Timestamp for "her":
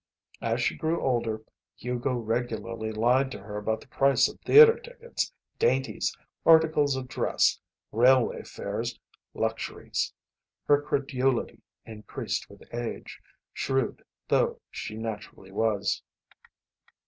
3.41-3.57, 10.65-10.81